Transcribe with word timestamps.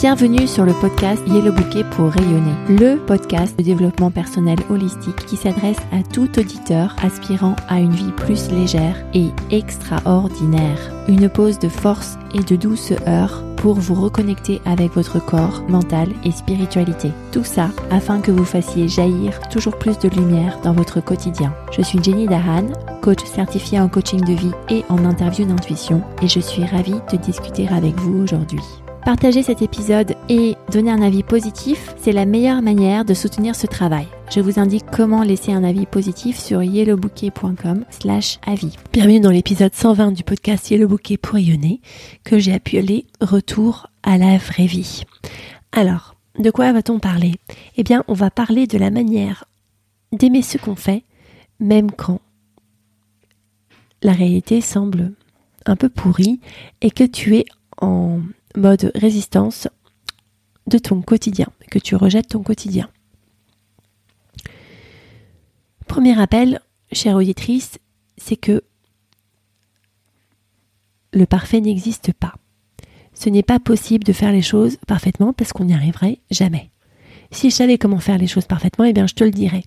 Bienvenue 0.00 0.46
sur 0.46 0.64
le 0.64 0.72
podcast 0.72 1.22
Yellow 1.26 1.52
Bouquet 1.52 1.84
pour 1.84 2.10
rayonner, 2.10 2.54
le 2.70 2.96
podcast 2.96 3.54
de 3.58 3.62
développement 3.62 4.10
personnel 4.10 4.58
holistique 4.70 5.26
qui 5.26 5.36
s'adresse 5.36 5.76
à 5.92 6.02
tout 6.02 6.38
auditeur 6.38 6.96
aspirant 7.02 7.54
à 7.68 7.80
une 7.80 7.92
vie 7.92 8.10
plus 8.12 8.50
légère 8.50 8.96
et 9.12 9.26
extraordinaire. 9.50 10.78
Une 11.06 11.28
pause 11.28 11.58
de 11.58 11.68
force 11.68 12.16
et 12.34 12.42
de 12.42 12.56
douceur 12.56 13.44
pour 13.58 13.74
vous 13.74 13.92
reconnecter 13.92 14.62
avec 14.64 14.92
votre 14.92 15.22
corps, 15.22 15.62
mental 15.68 16.08
et 16.24 16.30
spiritualité. 16.30 17.10
Tout 17.30 17.44
ça 17.44 17.68
afin 17.90 18.22
que 18.22 18.30
vous 18.30 18.46
fassiez 18.46 18.88
jaillir 18.88 19.38
toujours 19.50 19.78
plus 19.78 19.98
de 19.98 20.08
lumière 20.08 20.60
dans 20.64 20.72
votre 20.72 21.04
quotidien. 21.04 21.52
Je 21.72 21.82
suis 21.82 22.02
Jenny 22.02 22.26
Dahan, 22.26 22.68
coach 23.02 23.22
certifiée 23.26 23.80
en 23.80 23.90
coaching 23.90 24.22
de 24.22 24.32
vie 24.32 24.52
et 24.70 24.82
en 24.88 25.04
interview 25.04 25.44
d'intuition 25.44 26.02
et 26.22 26.26
je 26.26 26.40
suis 26.40 26.64
ravie 26.64 27.02
de 27.12 27.18
discuter 27.18 27.68
avec 27.68 27.96
vous 27.96 28.22
aujourd'hui. 28.22 28.62
Partager 29.04 29.42
cet 29.42 29.62
épisode 29.62 30.14
et 30.28 30.56
donner 30.70 30.90
un 30.90 31.00
avis 31.00 31.22
positif, 31.22 31.94
c'est 31.96 32.12
la 32.12 32.26
meilleure 32.26 32.60
manière 32.60 33.06
de 33.06 33.14
soutenir 33.14 33.56
ce 33.56 33.66
travail. 33.66 34.06
Je 34.30 34.40
vous 34.40 34.60
indique 34.60 34.84
comment 34.92 35.22
laisser 35.22 35.52
un 35.52 35.64
avis 35.64 35.86
positif 35.86 36.38
sur 36.38 36.62
yellowbouquet.com 36.62 37.86
slash 37.88 38.38
avis. 38.46 38.76
Bienvenue 38.92 39.20
dans 39.20 39.30
l'épisode 39.30 39.74
120 39.74 40.12
du 40.12 40.22
podcast 40.22 40.70
Yellow 40.70 40.86
Bouquet 40.86 41.16
pour 41.16 41.34
rayonner 41.34 41.80
que 42.24 42.38
j'ai 42.38 42.52
appelé 42.52 43.06
Retour 43.22 43.86
à 44.02 44.18
la 44.18 44.36
vraie 44.36 44.66
vie. 44.66 45.04
Alors, 45.72 46.14
de 46.38 46.50
quoi 46.50 46.70
va-t-on 46.70 46.98
parler? 46.98 47.36
Eh 47.78 47.82
bien, 47.82 48.04
on 48.06 48.14
va 48.14 48.30
parler 48.30 48.66
de 48.66 48.76
la 48.76 48.90
manière 48.90 49.46
d'aimer 50.12 50.42
ce 50.42 50.58
qu'on 50.58 50.76
fait, 50.76 51.04
même 51.58 51.90
quand 51.90 52.20
la 54.02 54.12
réalité 54.12 54.60
semble 54.60 55.12
un 55.64 55.76
peu 55.76 55.88
pourrie 55.88 56.38
et 56.82 56.90
que 56.90 57.04
tu 57.04 57.36
es 57.36 57.46
en 57.80 58.20
mode 58.56 58.92
résistance 58.94 59.68
de 60.66 60.78
ton 60.78 61.02
quotidien, 61.02 61.48
que 61.70 61.78
tu 61.78 61.96
rejettes 61.96 62.28
ton 62.28 62.42
quotidien. 62.42 62.88
Premier 65.86 66.20
appel, 66.20 66.60
chère 66.92 67.16
auditrice, 67.16 67.78
c'est 68.16 68.36
que 68.36 68.62
le 71.12 71.26
parfait 71.26 71.60
n'existe 71.60 72.12
pas. 72.12 72.34
Ce 73.14 73.28
n'est 73.28 73.42
pas 73.42 73.58
possible 73.58 74.04
de 74.04 74.12
faire 74.12 74.32
les 74.32 74.42
choses 74.42 74.78
parfaitement 74.86 75.32
parce 75.32 75.52
qu'on 75.52 75.64
n'y 75.64 75.74
arriverait 75.74 76.20
jamais. 76.30 76.70
Si 77.32 77.50
je 77.50 77.56
savais 77.56 77.78
comment 77.78 77.98
faire 77.98 78.18
les 78.18 78.26
choses 78.26 78.46
parfaitement, 78.46 78.84
eh 78.84 78.92
bien 78.92 79.06
je 79.06 79.14
te 79.14 79.24
le 79.24 79.30
dirais. 79.30 79.64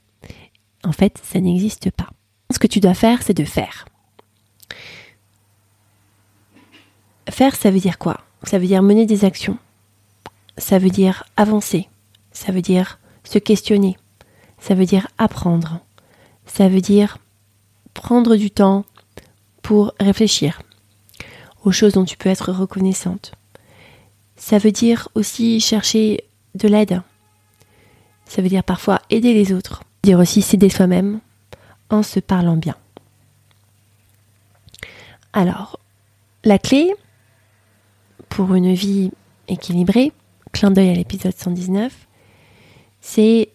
En 0.83 0.91
fait, 0.91 1.19
ça 1.23 1.39
n'existe 1.39 1.91
pas. 1.91 2.09
Ce 2.51 2.59
que 2.59 2.67
tu 2.67 2.79
dois 2.79 2.93
faire, 2.93 3.21
c'est 3.21 3.33
de 3.33 3.45
faire. 3.45 3.85
Faire, 7.29 7.55
ça 7.55 7.71
veut 7.71 7.79
dire 7.79 7.97
quoi? 7.97 8.21
Ça 8.43 8.59
veut 8.59 8.67
dire 8.67 8.83
mener 8.83 9.05
des 9.05 9.25
actions. 9.25 9.57
Ça 10.57 10.79
veut 10.79 10.89
dire 10.89 11.23
avancer. 11.37 11.87
Ça 12.31 12.51
veut 12.51 12.61
dire 12.61 12.99
se 13.23 13.39
questionner. 13.39 13.97
Ça 14.59 14.75
veut 14.75 14.85
dire 14.85 15.07
apprendre. 15.17 15.79
Ça 16.45 16.67
veut 16.67 16.81
dire 16.81 17.17
prendre 17.93 18.35
du 18.35 18.51
temps 18.51 18.85
pour 19.61 19.93
réfléchir 19.99 20.61
aux 21.63 21.71
choses 21.71 21.93
dont 21.93 22.05
tu 22.05 22.17
peux 22.17 22.29
être 22.29 22.51
reconnaissante. 22.51 23.33
Ça 24.35 24.57
veut 24.57 24.71
dire 24.71 25.07
aussi 25.15 25.59
chercher 25.59 26.25
de 26.55 26.67
l'aide. 26.67 27.01
Ça 28.25 28.41
veut 28.41 28.49
dire 28.49 28.63
parfois 28.63 29.01
aider 29.09 29.33
les 29.33 29.53
autres. 29.53 29.83
Dire 30.03 30.19
aussi 30.19 30.41
s'aider 30.41 30.69
soi-même 30.69 31.21
en 31.89 32.03
se 32.03 32.19
parlant 32.19 32.57
bien. 32.57 32.75
Alors, 35.31 35.79
la 36.43 36.59
clé, 36.59 36.93
pour 38.33 38.55
une 38.55 38.73
vie 38.73 39.11
équilibrée, 39.47 40.11
clin 40.53 40.71
d'œil 40.71 40.89
à 40.89 40.93
l'épisode 40.95 41.35
119, 41.37 41.93
c'est 42.99 43.49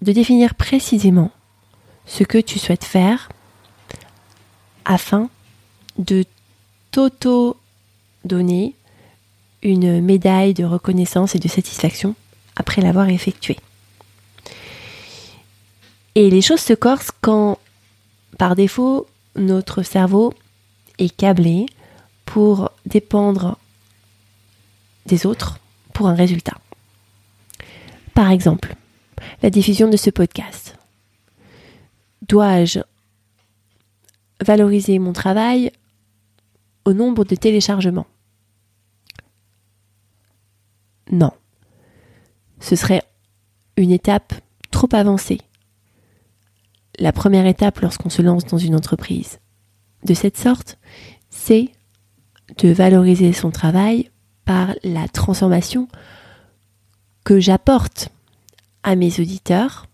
de 0.00 0.12
définir 0.12 0.54
précisément 0.54 1.32
ce 2.06 2.22
que 2.22 2.38
tu 2.38 2.60
souhaites 2.60 2.84
faire 2.84 3.30
afin 4.84 5.28
de 5.98 6.24
t'auto-donner 6.92 8.76
une 9.64 10.00
médaille 10.00 10.54
de 10.54 10.64
reconnaissance 10.64 11.34
et 11.34 11.40
de 11.40 11.48
satisfaction 11.48 12.14
après 12.54 12.80
l'avoir 12.80 13.08
effectué. 13.08 13.56
Et 16.14 16.30
les 16.30 16.42
choses 16.42 16.60
se 16.60 16.74
corsent 16.74 17.10
quand, 17.22 17.58
par 18.38 18.54
défaut, 18.54 19.08
notre 19.34 19.82
cerveau 19.82 20.32
est 21.00 21.16
câblé 21.16 21.66
pour 22.24 22.70
dépendre 22.86 23.58
des 25.06 25.26
autres 25.26 25.58
pour 25.92 26.08
un 26.08 26.14
résultat. 26.14 26.58
Par 28.14 28.30
exemple, 28.30 28.76
la 29.42 29.50
diffusion 29.50 29.88
de 29.88 29.96
ce 29.96 30.10
podcast. 30.10 30.76
Dois-je 32.28 32.80
valoriser 34.44 34.98
mon 34.98 35.12
travail 35.12 35.72
au 36.84 36.92
nombre 36.92 37.24
de 37.24 37.34
téléchargements? 37.34 38.06
Non. 41.10 41.32
Ce 42.60 42.76
serait 42.76 43.02
une 43.76 43.90
étape 43.90 44.34
trop 44.70 44.88
avancée. 44.92 45.40
La 46.98 47.12
première 47.12 47.46
étape 47.46 47.80
lorsqu'on 47.80 48.10
se 48.10 48.22
lance 48.22 48.44
dans 48.46 48.58
une 48.58 48.74
entreprise 48.74 49.40
de 50.04 50.14
cette 50.14 50.36
sorte, 50.36 50.78
c'est 51.30 51.70
de 52.58 52.68
valoriser 52.68 53.32
son 53.32 53.50
travail 53.50 54.11
par 54.44 54.74
la 54.82 55.08
transformation 55.08 55.88
que 57.24 57.40
j'apporte 57.40 58.08
à 58.82 58.96
mes 58.96 59.20
auditeurs 59.20 59.86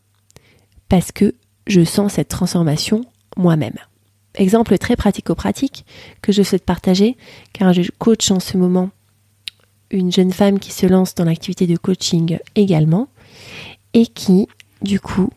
parce 0.89 1.13
que 1.13 1.35
je 1.67 1.85
sens 1.85 2.15
cette 2.15 2.29
transformation 2.29 3.05
moi-même. 3.37 3.77
Exemple 4.35 4.79
très 4.79 4.97
pratico-pratique 4.97 5.85
que 6.23 6.33
je 6.33 6.43
souhaite 6.43 6.65
partager 6.65 7.17
car 7.53 7.73
je 7.73 7.83
coach 7.99 8.31
en 8.31 8.41
ce 8.41 8.57
moment 8.57 8.91
une 9.91 10.13
jeune 10.13 10.33
femme 10.33 10.59
qui 10.59 10.73
se 10.73 10.87
lance 10.87 11.15
dans 11.15 11.25
l'activité 11.25 11.67
de 11.67 11.77
coaching 11.77 12.39
également 12.55 13.09
et 13.95 14.07
qui, 14.07 14.47
du 14.83 15.01
coup, 15.01 15.31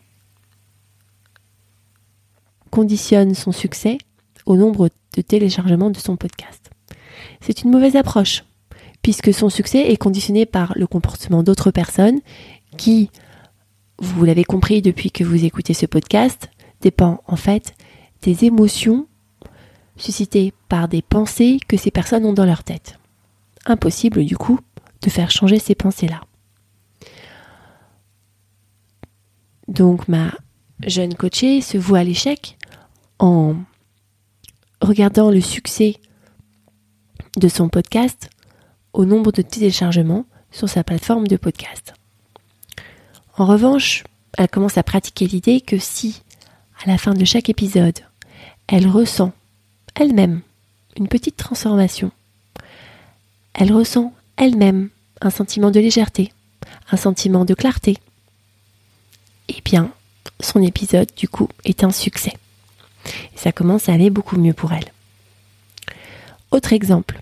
conditionne 2.70 3.34
son 3.34 3.52
succès 3.52 3.98
au 4.46 4.56
nombre 4.56 4.88
de 5.14 5.22
téléchargements 5.22 5.90
de 5.90 5.98
son 5.98 6.16
podcast. 6.16 6.70
C'est 7.40 7.62
une 7.62 7.70
mauvaise 7.70 7.96
approche 7.96 8.44
puisque 9.02 9.34
son 9.34 9.48
succès 9.48 9.90
est 9.90 9.96
conditionné 9.96 10.46
par 10.46 10.72
le 10.76 10.86
comportement 10.86 11.42
d'autres 11.42 11.70
personnes 11.70 12.20
qui, 12.76 13.10
vous 13.98 14.24
l'avez 14.24 14.44
compris 14.44 14.80
depuis 14.80 15.10
que 15.10 15.24
vous 15.24 15.44
écoutez 15.44 15.74
ce 15.74 15.86
podcast, 15.86 16.50
dépend 16.80 17.22
en 17.26 17.36
fait 17.36 17.74
des 18.22 18.44
émotions 18.44 19.06
suscitées 19.96 20.52
par 20.68 20.88
des 20.88 21.02
pensées 21.02 21.58
que 21.68 21.76
ces 21.76 21.90
personnes 21.90 22.24
ont 22.24 22.32
dans 22.32 22.46
leur 22.46 22.64
tête. 22.64 22.98
Impossible 23.66 24.24
du 24.24 24.36
coup 24.36 24.58
de 25.02 25.10
faire 25.10 25.30
changer 25.30 25.58
ces 25.58 25.74
pensées-là. 25.74 26.22
Donc 29.68 30.08
ma 30.08 30.32
jeune 30.86 31.14
coachée 31.14 31.60
se 31.60 31.78
voit 31.78 32.00
à 32.00 32.04
l'échec 32.04 32.58
en 33.18 33.56
regardant 34.80 35.30
le 35.30 35.40
succès 35.40 35.96
de 37.36 37.48
son 37.48 37.68
podcast 37.68 38.28
au 38.92 39.04
nombre 39.04 39.32
de 39.32 39.42
téléchargements 39.42 40.26
sur 40.50 40.68
sa 40.68 40.84
plateforme 40.84 41.26
de 41.26 41.36
podcast. 41.36 41.94
En 43.36 43.46
revanche, 43.46 44.04
elle 44.36 44.48
commence 44.48 44.78
à 44.78 44.82
pratiquer 44.82 45.26
l'idée 45.26 45.60
que 45.60 45.78
si, 45.78 46.22
à 46.84 46.88
la 46.88 46.98
fin 46.98 47.14
de 47.14 47.24
chaque 47.24 47.48
épisode, 47.48 47.98
elle 48.66 48.88
ressent 48.88 49.32
elle-même 49.94 50.42
une 50.96 51.08
petite 51.08 51.36
transformation, 51.36 52.10
elle 53.54 53.72
ressent 53.72 54.12
elle-même 54.36 54.90
un 55.20 55.30
sentiment 55.30 55.70
de 55.70 55.80
légèreté, 55.80 56.32
un 56.90 56.96
sentiment 56.96 57.44
de 57.44 57.54
clarté, 57.54 57.98
eh 59.48 59.60
bien, 59.64 59.90
son 60.40 60.62
épisode, 60.62 61.10
du 61.16 61.28
coup, 61.28 61.48
est 61.64 61.84
un 61.84 61.90
succès. 61.90 62.34
Et 63.06 63.38
ça 63.38 63.52
commence 63.52 63.88
à 63.88 63.92
aller 63.92 64.10
beaucoup 64.10 64.36
mieux 64.36 64.52
pour 64.52 64.72
elle. 64.72 64.90
Autre 66.50 66.72
exemple, 66.72 67.20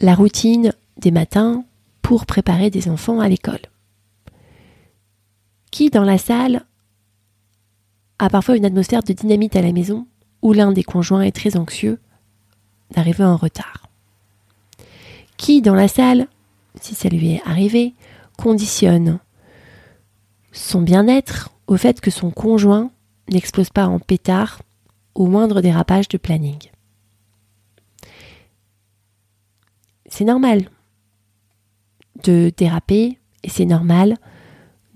la 0.00 0.14
routine 0.14 0.72
des 0.96 1.10
matins 1.10 1.64
pour 2.02 2.26
préparer 2.26 2.70
des 2.70 2.88
enfants 2.88 3.20
à 3.20 3.28
l'école. 3.28 3.60
Qui 5.70 5.90
dans 5.90 6.04
la 6.04 6.18
salle 6.18 6.64
a 8.18 8.30
parfois 8.30 8.56
une 8.56 8.64
atmosphère 8.64 9.02
de 9.02 9.12
dynamite 9.12 9.56
à 9.56 9.62
la 9.62 9.72
maison 9.72 10.06
où 10.42 10.52
l'un 10.52 10.72
des 10.72 10.84
conjoints 10.84 11.22
est 11.22 11.34
très 11.34 11.56
anxieux 11.56 11.98
d'arriver 12.90 13.24
en 13.24 13.36
retard 13.36 13.88
Qui 15.36 15.62
dans 15.62 15.74
la 15.74 15.88
salle, 15.88 16.28
si 16.80 16.94
ça 16.94 17.08
lui 17.08 17.34
est 17.34 17.42
arrivé, 17.44 17.94
conditionne 18.36 19.18
son 20.52 20.80
bien-être 20.80 21.50
au 21.66 21.76
fait 21.76 22.00
que 22.00 22.10
son 22.10 22.30
conjoint 22.30 22.90
n'explose 23.30 23.70
pas 23.70 23.86
en 23.86 23.98
pétard 23.98 24.62
au 25.14 25.26
moindre 25.26 25.60
dérapage 25.60 26.08
de 26.08 26.16
planning 26.16 26.70
c'est 30.18 30.24
normal 30.24 30.68
de 32.24 32.50
déraper, 32.56 33.18
et 33.44 33.48
c'est 33.48 33.64
normal, 33.64 34.16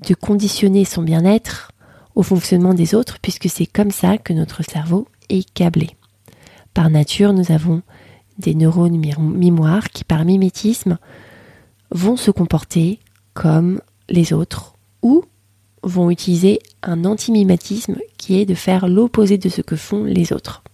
de 0.09 0.15
conditionner 0.15 0.85
son 0.85 1.03
bien-être 1.03 1.71
au 2.17 2.25
fonctionnement 2.25 2.75
des 2.75 2.97
autres, 2.97 3.19
puisque 3.23 3.49
c'est 3.49 3.67
comme 3.67 3.93
ça 3.93 4.19
que 4.19 4.33
notre 4.33 4.65
cerveau 4.65 5.07
est 5.29 5.49
câblé. 5.55 5.91
Par 6.75 6.91
nature, 6.91 7.33
nous 7.33 7.53
avons 7.53 7.83
des 8.39 8.57
neurones 8.57 8.99
mémoire 8.99 9.91
qui, 9.91 10.03
par 10.03 10.25
mimétisme, 10.25 10.99
vont 11.93 12.17
se 12.17 12.33
comporter 12.33 12.99
comme 13.33 13.81
les 14.09 14.33
autres 14.33 14.75
ou 15.03 15.25
vont 15.85 16.11
utiliser 16.11 16.59
un 16.83 17.05
antimimétisme 17.05 17.99
qui 18.19 18.41
est 18.41 18.47
de 18.47 18.55
faire 18.55 18.89
l'opposé 18.89 19.39
de 19.39 19.49
ce 19.49 19.61
que 19.61 19.77
font 19.77 20.03
les 20.03 20.33
autres. 20.33 20.65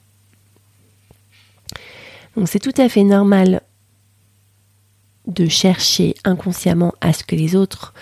Donc 2.34 2.48
c'est 2.48 2.60
tout 2.60 2.80
à 2.80 2.88
fait 2.88 3.04
normal 3.04 3.60
de 5.38 5.48
chercher 5.48 6.14
inconsciemment 6.24 6.94
à 7.00 7.12
ce 7.12 7.22
que 7.22 7.36
les 7.36 7.54
autres 7.54 7.94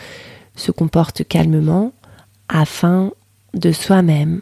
se 0.57 0.73
comportent 0.73 1.27
calmement 1.27 1.93
afin 2.49 3.13
de 3.55 3.73
soi-même 3.73 4.41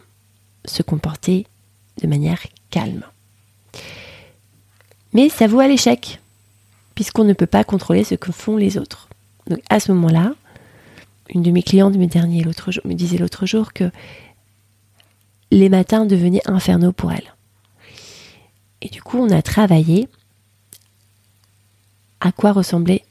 se 0.63 0.81
comporter 0.81 1.45
de 2.01 2.07
manière 2.07 2.41
calme. 2.69 3.03
Mais 5.13 5.29
ça 5.29 5.47
vaut 5.47 5.59
à 5.59 5.67
l'échec, 5.67 6.19
puisqu'on 6.93 7.25
ne 7.25 7.33
peut 7.33 7.45
pas 7.45 7.63
contrôler 7.63 8.03
ce 8.03 8.15
que 8.15 8.31
font 8.31 8.57
les 8.57 8.77
autres. 8.77 9.09
Donc 9.47 9.59
à 9.69 9.79
ce 9.79 9.91
moment-là, 9.91 10.33
une 11.29 11.43
de 11.43 11.51
mes 11.51 11.63
clientes 11.63 11.95
me, 11.95 12.43
l'autre 12.43 12.71
jour, 12.71 12.83
me 12.85 12.93
disait 12.93 13.17
l'autre 13.17 13.45
jour 13.45 13.73
que 13.73 13.91
les 15.51 15.69
matins 15.69 16.05
devenaient 16.05 16.47
infernaux 16.47 16.91
pour 16.91 17.11
elle. 17.11 17.33
Et 18.81 18.89
du 18.89 19.01
coup, 19.01 19.17
on 19.17 19.29
a 19.31 19.41
travaillé 19.41 20.07
à 22.25 22.31
quoi 22.31 22.51
ressemblait 22.51 23.05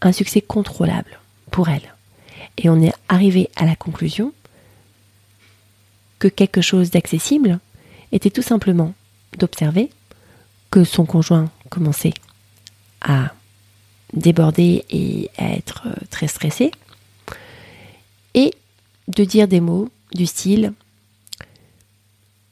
un 0.00 0.12
succès 0.12 0.40
contrôlable 0.40 1.20
pour 1.50 1.68
elle. 1.68 1.94
Et 2.56 2.70
on 2.70 2.80
est 2.80 2.94
arrivé 3.10 3.50
à 3.54 3.66
la 3.66 3.76
conclusion 3.76 4.32
que 6.18 6.26
quelque 6.26 6.62
chose 6.62 6.90
d'accessible 6.90 7.60
était 8.10 8.30
tout 8.30 8.42
simplement 8.42 8.94
d'observer 9.38 9.90
que 10.70 10.84
son 10.84 11.04
conjoint 11.04 11.50
commençait 11.68 12.14
à 13.02 13.32
déborder 14.14 14.86
et 14.88 15.30
à 15.36 15.52
être 15.52 15.88
très 16.08 16.28
stressé, 16.28 16.70
et 18.32 18.54
de 19.08 19.24
dire 19.24 19.48
des 19.48 19.60
mots 19.60 19.90
du 20.14 20.24
style 20.24 20.72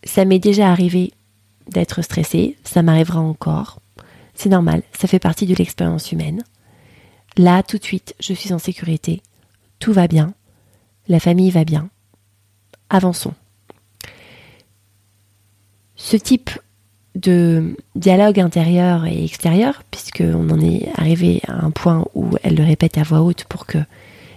ça 0.05 0.27
m'est 0.27 0.39
déjà 0.39 0.71
arrivé 0.71 1.13
d'être 1.67 2.03
stressé, 2.03 2.59
ça 2.63 2.83
m'arrivera 2.83 3.21
encore, 3.21 3.81
c'est 4.39 4.49
normal, 4.49 4.83
ça 4.93 5.09
fait 5.09 5.19
partie 5.19 5.47
de 5.47 5.55
l'expérience 5.55 6.13
humaine. 6.13 6.43
Là, 7.37 7.63
tout 7.63 7.79
de 7.79 7.85
suite, 7.85 8.15
je 8.21 8.33
suis 8.33 8.53
en 8.53 8.59
sécurité, 8.59 9.23
tout 9.79 9.93
va 9.93 10.09
bien, 10.09 10.33
la 11.09 11.21
famille 11.21 11.51
va 11.51 11.65
bien, 11.65 11.89
avançons. 12.91 13.35
Ce 15.97 16.17
type 16.17 16.51
de 17.15 17.77
dialogue 17.95 18.41
intérieur 18.41 19.07
et 19.07 19.25
extérieur, 19.25 19.83
puisqu'on 19.91 20.51
en 20.51 20.61
est 20.61 20.89
arrivé 20.97 21.41
à 21.49 21.65
un 21.65 21.71
point 21.71 22.05
où 22.15 22.37
elle 22.43 22.57
le 22.57 22.65
répète 22.65 22.99
à 22.99 23.03
voix 23.03 23.23
haute 23.23 23.45
pour 23.45 23.67
que 23.67 23.79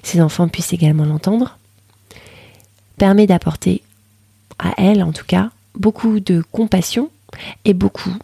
ses 0.04 0.22
enfants 0.22 0.48
puissent 0.48 0.74
également 0.74 1.06
l'entendre, 1.06 1.57
permet 2.98 3.28
d'apporter 3.28 3.81
à 4.57 4.74
elle, 4.78 5.04
en 5.04 5.12
tout 5.12 5.25
cas, 5.25 5.51
beaucoup 5.75 6.19
de 6.19 6.44
compassion 6.51 7.10
et 7.66 7.74
beaucoup 7.74 8.16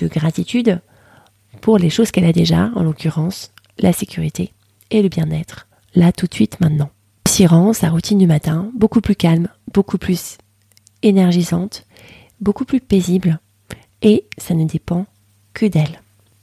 de 0.00 0.08
gratitude 0.08 0.80
pour 1.60 1.78
les 1.78 1.90
choses 1.90 2.10
qu'elle 2.10 2.24
a 2.24 2.32
déjà, 2.32 2.70
en 2.74 2.82
l'occurrence 2.82 3.52
la 3.78 3.92
sécurité 3.92 4.52
et 4.90 5.02
le 5.02 5.08
bien-être, 5.08 5.66
là 5.94 6.12
tout 6.12 6.26
de 6.26 6.34
suite 6.34 6.60
maintenant. 6.60 6.90
S'y 7.28 7.46
rend 7.46 7.72
sa 7.72 7.90
routine 7.90 8.18
du 8.18 8.26
matin 8.26 8.70
beaucoup 8.74 9.00
plus 9.00 9.16
calme, 9.16 9.48
beaucoup 9.72 9.98
plus 9.98 10.38
énergisante, 11.02 11.84
beaucoup 12.40 12.64
plus 12.64 12.80
paisible, 12.80 13.38
et 14.02 14.24
ça 14.38 14.54
ne 14.54 14.64
dépend 14.64 15.06
que 15.54 15.66
d'elle. 15.66 16.00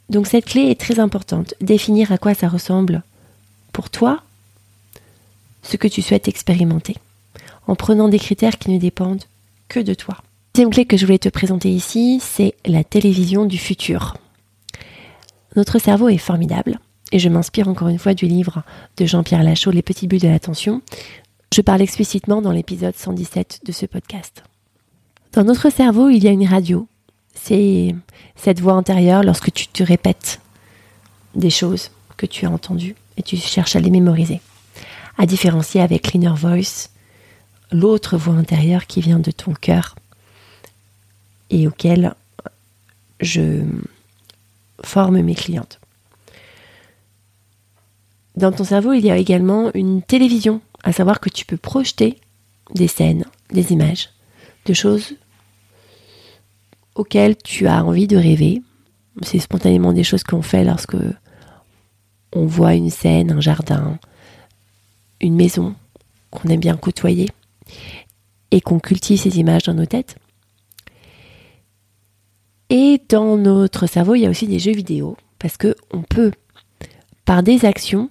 Donc 0.09 0.27
cette 0.27 0.45
clé 0.45 0.69
est 0.69 0.79
très 0.79 0.99
importante, 0.99 1.55
définir 1.61 2.11
à 2.11 2.17
quoi 2.17 2.33
ça 2.33 2.47
ressemble 2.47 3.03
pour 3.71 3.89
toi 3.89 4.21
ce 5.63 5.77
que 5.77 5.87
tu 5.87 6.01
souhaites 6.01 6.27
expérimenter, 6.27 6.95
en 7.67 7.75
prenant 7.75 8.07
des 8.07 8.19
critères 8.19 8.59
qui 8.59 8.69
ne 8.69 8.77
dépendent 8.77 9.23
que 9.67 9.79
de 9.79 9.93
toi. 9.93 10.17
Deuxième 10.55 10.69
clé 10.69 10.85
que 10.85 10.95
je 10.95 11.05
voulais 11.05 11.17
te 11.17 11.27
présenter 11.27 11.69
ici, 11.69 12.21
c'est 12.21 12.55
la 12.65 12.85
télévision 12.85 13.43
du 13.43 13.57
futur. 13.57 14.15
Notre 15.57 15.79
cerveau 15.79 16.07
est 16.07 16.17
formidable, 16.17 16.79
et 17.11 17.19
je 17.19 17.27
m'inspire 17.27 17.67
encore 17.67 17.89
une 17.89 17.99
fois 17.99 18.13
du 18.13 18.25
livre 18.25 18.63
de 18.95 19.05
Jean-Pierre 19.05 19.43
Lachaud, 19.43 19.71
Les 19.71 19.81
petits 19.81 20.07
buts 20.07 20.17
de 20.17 20.29
l'attention. 20.29 20.81
Je 21.53 21.59
parle 21.59 21.81
explicitement 21.81 22.41
dans 22.41 22.53
l'épisode 22.53 22.95
117 22.95 23.63
de 23.65 23.73
ce 23.73 23.85
podcast. 23.85 24.45
Dans 25.33 25.43
notre 25.43 25.69
cerveau, 25.69 26.07
il 26.07 26.23
y 26.23 26.27
a 26.29 26.31
une 26.31 26.47
radio. 26.47 26.87
C'est 27.33 27.93
cette 28.37 28.61
voix 28.61 28.75
intérieure 28.75 29.23
lorsque 29.23 29.51
tu 29.51 29.67
te 29.67 29.83
répètes 29.83 30.39
des 31.35 31.49
choses 31.49 31.91
que 32.15 32.25
tu 32.25 32.45
as 32.45 32.49
entendues 32.49 32.95
et 33.17 33.23
tu 33.23 33.35
cherches 33.35 33.75
à 33.75 33.81
les 33.81 33.91
mémoriser 33.91 34.39
à 35.17 35.25
différencier 35.25 35.81
avec 35.81 36.13
l'inner 36.13 36.33
voice, 36.33 36.91
l'autre 37.73 38.15
voix 38.15 38.35
intérieure 38.35 38.87
qui 38.87 39.01
vient 39.01 39.19
de 39.19 39.31
ton 39.31 39.51
cœur 39.51 39.95
et 41.49 41.67
auquel 41.67 42.13
je 43.19 43.63
forme 44.83 45.21
mes 45.21 45.35
clientes. 45.35 45.79
Dans 48.35 48.51
ton 48.51 48.63
cerveau, 48.65 48.93
il 48.93 49.05
y 49.05 49.11
a 49.11 49.17
également 49.17 49.71
une 49.73 50.01
télévision, 50.01 50.61
à 50.83 50.91
savoir 50.91 51.19
que 51.19 51.29
tu 51.29 51.45
peux 51.45 51.57
projeter 51.57 52.19
des 52.73 52.87
scènes, 52.87 53.25
des 53.51 53.71
images, 53.71 54.09
de 54.65 54.73
choses 54.73 55.15
auxquelles 56.95 57.37
tu 57.37 57.67
as 57.67 57.83
envie 57.83 58.07
de 58.07 58.17
rêver. 58.17 58.61
C'est 59.21 59.39
spontanément 59.39 59.93
des 59.93 60.03
choses 60.03 60.23
qu'on 60.23 60.41
fait 60.41 60.65
lorsque 60.65 60.97
on 62.33 62.45
voit 62.45 62.73
une 62.73 62.89
scène, 62.89 63.31
un 63.31 63.39
jardin, 63.39 63.97
une 65.21 65.35
maison 65.35 65.75
qu'on 66.31 66.49
aime 66.49 66.59
bien 66.59 66.75
côtoyer 66.75 67.29
et 68.51 68.59
qu'on 68.59 68.79
cultive 68.79 69.19
ces 69.19 69.39
images 69.39 69.63
dans 69.63 69.73
nos 69.73 69.85
têtes. 69.85 70.17
Et 72.69 73.01
dans 73.09 73.37
notre 73.37 73.87
cerveau, 73.87 74.15
il 74.15 74.21
y 74.21 74.25
a 74.25 74.29
aussi 74.29 74.47
des 74.47 74.59
jeux 74.59 74.73
vidéo 74.73 75.17
parce 75.39 75.57
que 75.57 75.75
on 75.91 76.01
peut, 76.01 76.31
par 77.25 77.43
des 77.43 77.65
actions, 77.65 78.09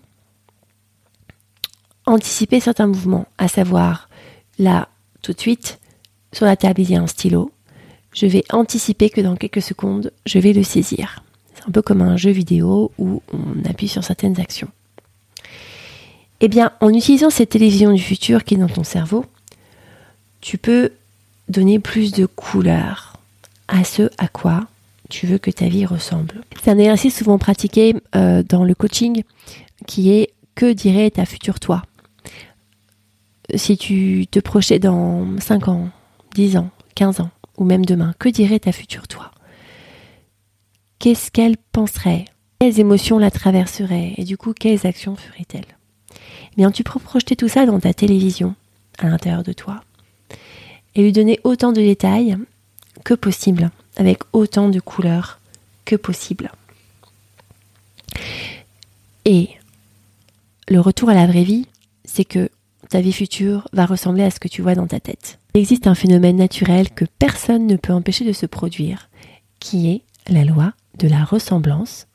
anticiper 2.07 2.61
certains 2.61 2.87
mouvements, 2.87 3.27
à 3.39 3.49
savoir 3.49 4.09
là, 4.59 4.89
tout 5.23 5.33
de 5.33 5.41
suite, 5.41 5.81
sur 6.33 6.47
la 6.47 6.57
table, 6.57 6.81
il 6.83 6.91
y 6.91 6.97
a 6.97 7.01
un 7.01 7.07
stylo. 7.07 7.51
Je 8.13 8.27
vais 8.27 8.45
anticiper 8.51 9.11
que 9.11 9.21
dans 9.21 9.37
quelques 9.37 9.63
secondes, 9.63 10.13
je 10.27 10.39
vais 10.39 10.53
le 10.53 10.63
saisir. 10.63 11.25
C'est 11.55 11.69
un 11.69 11.73
peu 11.73 11.83
comme 11.83 12.03
un 12.03 12.17
jeu 12.17 12.31
vidéo 12.31 12.93
où 12.99 13.23
on 13.33 13.69
appuie 13.69 13.89
sur 13.89 14.05
certaines 14.05 14.41
actions. 14.41 14.69
Eh 16.41 16.49
bien, 16.49 16.73
en 16.81 16.93
utilisant 16.93 17.31
cette 17.31 17.51
télévision 17.51 17.93
du 17.93 18.03
futur 18.03 18.45
qui 18.45 18.55
est 18.55 18.59
dans 18.59 18.69
ton 18.69 18.85
cerveau, 18.85 19.25
tu 20.41 20.59
peux 20.59 20.93
donner 21.49 21.79
plus 21.79 22.13
de 22.13 22.27
couleurs 22.27 23.14
à 23.69 23.85
ce 23.85 24.11
à 24.19 24.29
quoi 24.29 24.67
tu 25.11 25.27
veux 25.27 25.39
que 25.39 25.51
ta 25.51 25.69
vie 25.69 25.85
ressemble. 25.87 26.41
C'est 26.63 26.71
un 26.71 26.79
exercice 26.79 27.19
souvent 27.19 27.39
pratiqué 27.39 27.95
euh, 28.17 28.43
dans 28.43 28.65
le 28.65 28.75
coaching 28.75 29.23
qui 29.87 30.11
est 30.11 30.33
que 30.55 30.73
dirait 30.73 31.11
ta 31.11 31.27
future 31.27 31.61
toi? 31.61 31.83
Si 33.55 33.77
tu 33.77 34.27
te 34.31 34.39
projetais 34.39 34.79
dans 34.79 35.39
5 35.39 35.69
ans, 35.69 35.91
10 36.35 36.57
ans, 36.57 36.71
15 36.95 37.21
ans, 37.21 37.31
ou 37.59 37.65
même 37.65 37.85
demain, 37.85 38.15
que 38.19 38.29
dirait 38.29 38.61
ta 38.61 38.73
future 38.73 39.07
toi? 39.07 39.31
Qu'est-ce 40.99 41.31
qu'elle 41.31 41.59
penserait? 41.59 42.25
Quelles 42.61 42.81
émotions 42.81 43.19
la 43.19 43.31
traverseraient? 43.31 44.15
Et 44.17 44.25
du 44.25 44.39
coup, 44.39 44.55
quelles 44.55 44.87
actions 44.87 45.17
ferait-elle 45.17 45.67
bien 46.57 46.71
tu 46.71 46.85
peux 46.85 47.01
projeter 47.01 47.37
tout 47.37 47.49
ça 47.49 47.67
dans 47.67 47.81
ta 47.81 47.93
télévision 47.93 48.55
à 48.99 49.09
l'intérieur 49.09 49.43
de 49.43 49.53
toi 49.53 49.83
et 50.95 51.03
lui 51.03 51.13
donner 51.13 51.41
autant 51.45 51.73
de 51.73 51.81
détails 51.81 52.37
que 53.03 53.15
possible, 53.15 53.71
avec 53.97 54.21
autant 54.33 54.69
de 54.69 54.81
couleurs 54.81 55.41
que 55.85 55.97
possible. 55.97 56.51
Et 59.25 59.51
le 60.69 60.81
retour 60.81 61.11
à 61.11 61.15
la 61.15 61.27
vraie 61.27 61.45
vie, 61.45 61.67
c'est 62.05 62.25
que 62.25 62.51
ta 62.89 63.01
vie 63.01 63.13
future 63.13 63.69
va 63.73 63.87
ressembler 63.87 64.23
à 64.23 64.31
ce 64.31 64.41
que 64.41 64.49
tu 64.49 64.63
vois 64.63 64.75
dans 64.75 64.87
ta 64.87 65.01
tête. 65.01 65.39
Il 65.55 65.61
existe 65.61 65.87
un 65.87 65.95
phénomène 65.95 66.37
naturel 66.37 66.91
que 66.91 67.05
personne 67.19 67.67
ne 67.67 67.77
peut 67.77 67.93
empêcher 67.93 68.25
de 68.25 68.33
se 68.33 68.47
produire, 68.47 69.09
qui 69.61 69.91
est 69.91 70.03
la 70.29 70.45
loi 70.45 70.73
de 70.99 71.09
la 71.09 71.25
ressemblance. 71.25 72.07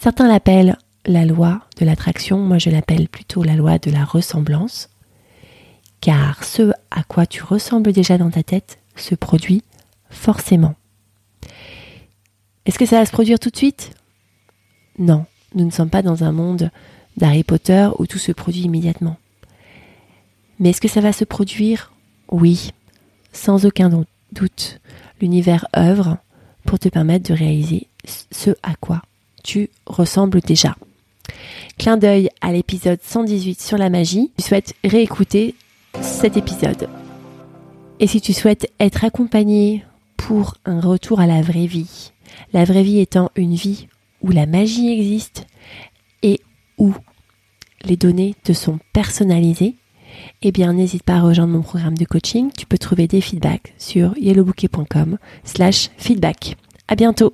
Certains 0.00 0.28
l'appellent 0.28 0.76
la 1.06 1.24
loi 1.24 1.60
de 1.78 1.84
l'attraction, 1.84 2.38
moi 2.38 2.58
je 2.58 2.70
l'appelle 2.70 3.08
plutôt 3.08 3.42
la 3.42 3.54
loi 3.54 3.78
de 3.78 3.90
la 3.90 4.04
ressemblance, 4.04 4.88
car 6.00 6.44
ce 6.44 6.72
à 6.90 7.02
quoi 7.04 7.26
tu 7.26 7.42
ressembles 7.42 7.92
déjà 7.92 8.18
dans 8.18 8.30
ta 8.30 8.42
tête 8.42 8.78
se 8.96 9.14
produit 9.14 9.62
forcément. 10.12 10.74
Est-ce 12.64 12.78
que 12.78 12.86
ça 12.86 13.00
va 13.00 13.06
se 13.06 13.12
produire 13.12 13.40
tout 13.40 13.50
de 13.50 13.56
suite? 13.56 13.90
Non, 14.98 15.26
nous 15.54 15.64
ne 15.64 15.70
sommes 15.70 15.90
pas 15.90 16.02
dans 16.02 16.22
un 16.22 16.32
monde 16.32 16.70
d'Harry 17.16 17.42
Potter 17.42 17.88
où 17.98 18.06
tout 18.06 18.18
se 18.18 18.32
produit 18.32 18.62
immédiatement. 18.62 19.16
Mais 20.58 20.70
est-ce 20.70 20.80
que 20.80 20.88
ça 20.88 21.00
va 21.00 21.12
se 21.12 21.24
produire? 21.24 21.92
Oui, 22.30 22.70
sans 23.32 23.66
aucun 23.66 24.04
doute. 24.32 24.80
L'univers 25.20 25.66
œuvre 25.76 26.18
pour 26.64 26.78
te 26.78 26.88
permettre 26.88 27.28
de 27.28 27.34
réaliser 27.34 27.88
ce 28.30 28.50
à 28.62 28.74
quoi 28.76 29.02
tu 29.42 29.70
ressembles 29.86 30.40
déjà. 30.40 30.76
Clin 31.78 31.96
d'œil 31.96 32.28
à 32.40 32.52
l'épisode 32.52 33.00
118 33.02 33.60
sur 33.60 33.78
la 33.78 33.90
magie. 33.90 34.30
Tu 34.36 34.44
souhaites 34.44 34.74
réécouter 34.84 35.54
cet 36.00 36.36
épisode. 36.36 36.88
Et 38.00 38.06
si 38.06 38.20
tu 38.20 38.32
souhaites 38.32 38.70
être 38.80 39.04
accompagné 39.04 39.84
pour 40.26 40.54
un 40.64 40.80
retour 40.80 41.18
à 41.18 41.26
la 41.26 41.42
vraie 41.42 41.66
vie, 41.66 42.12
la 42.52 42.64
vraie 42.64 42.84
vie 42.84 43.00
étant 43.00 43.30
une 43.34 43.54
vie 43.54 43.88
où 44.22 44.30
la 44.30 44.46
magie 44.46 44.88
existe 44.88 45.46
et 46.22 46.40
où 46.78 46.94
les 47.84 47.96
données 47.96 48.36
te 48.44 48.52
sont 48.52 48.78
personnalisées, 48.92 49.74
eh 50.42 50.52
bien 50.52 50.72
n'hésite 50.74 51.02
pas 51.02 51.14
à 51.14 51.20
rejoindre 51.20 51.52
mon 51.52 51.62
programme 51.62 51.98
de 51.98 52.04
coaching. 52.04 52.50
Tu 52.56 52.66
peux 52.66 52.78
trouver 52.78 53.08
des 53.08 53.20
feedbacks 53.20 53.74
sur 53.78 54.16
yellowbouquet.com 54.16 55.18
slash 55.42 55.90
feedback. 55.96 56.56
À 56.86 56.94
bientôt! 56.94 57.32